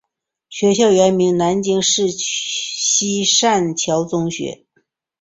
[0.49, 4.65] 学校原名南京市西善桥中学。